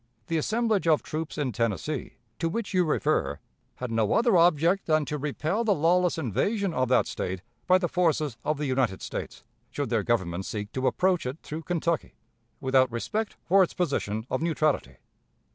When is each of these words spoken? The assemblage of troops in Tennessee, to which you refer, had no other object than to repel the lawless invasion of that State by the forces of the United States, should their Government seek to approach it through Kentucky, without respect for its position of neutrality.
The 0.29 0.37
assemblage 0.39 0.87
of 0.87 1.03
troops 1.03 1.37
in 1.37 1.51
Tennessee, 1.51 2.15
to 2.39 2.49
which 2.49 2.73
you 2.73 2.83
refer, 2.85 3.37
had 3.75 3.91
no 3.91 4.13
other 4.13 4.35
object 4.35 4.87
than 4.87 5.05
to 5.05 5.19
repel 5.19 5.63
the 5.63 5.75
lawless 5.75 6.17
invasion 6.17 6.73
of 6.73 6.89
that 6.89 7.05
State 7.05 7.43
by 7.67 7.77
the 7.77 7.87
forces 7.87 8.35
of 8.43 8.57
the 8.57 8.65
United 8.65 9.03
States, 9.03 9.43
should 9.69 9.91
their 9.91 10.01
Government 10.01 10.43
seek 10.43 10.71
to 10.71 10.87
approach 10.87 11.27
it 11.27 11.37
through 11.43 11.61
Kentucky, 11.61 12.15
without 12.59 12.91
respect 12.91 13.35
for 13.43 13.61
its 13.61 13.75
position 13.75 14.25
of 14.31 14.41
neutrality. 14.41 14.97